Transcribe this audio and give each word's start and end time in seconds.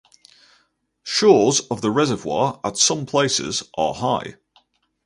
Shores 1.03 1.59
of 1.69 1.81
the 1.81 1.91
reservoir 1.91 2.59
at 2.63 2.75
some 2.75 3.05
places 3.05 3.61
are 3.77 3.93
high. 3.93 4.37